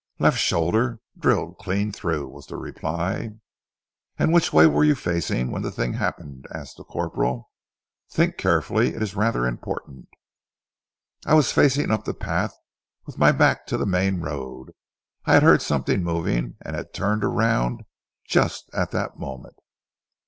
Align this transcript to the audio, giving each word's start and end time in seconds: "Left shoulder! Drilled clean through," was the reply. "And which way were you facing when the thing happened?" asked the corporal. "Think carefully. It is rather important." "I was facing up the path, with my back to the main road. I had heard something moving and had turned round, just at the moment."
"Left 0.17 0.39
shoulder! 0.39 0.99
Drilled 1.15 1.59
clean 1.59 1.91
through," 1.91 2.27
was 2.29 2.47
the 2.47 2.57
reply. 2.57 3.33
"And 4.17 4.33
which 4.33 4.51
way 4.51 4.65
were 4.65 4.83
you 4.83 4.95
facing 4.95 5.51
when 5.51 5.61
the 5.61 5.69
thing 5.71 5.93
happened?" 5.93 6.47
asked 6.51 6.77
the 6.77 6.83
corporal. 6.83 7.51
"Think 8.09 8.35
carefully. 8.35 8.95
It 8.95 9.03
is 9.03 9.13
rather 9.13 9.45
important." 9.45 10.07
"I 11.27 11.35
was 11.35 11.51
facing 11.51 11.91
up 11.91 12.05
the 12.05 12.15
path, 12.15 12.57
with 13.05 13.19
my 13.19 13.31
back 13.31 13.67
to 13.67 13.77
the 13.77 13.85
main 13.85 14.21
road. 14.21 14.71
I 15.25 15.35
had 15.35 15.43
heard 15.43 15.61
something 15.61 16.03
moving 16.03 16.55
and 16.61 16.75
had 16.75 16.95
turned 16.95 17.23
round, 17.23 17.83
just 18.25 18.71
at 18.73 18.89
the 18.89 19.11
moment." 19.15 19.57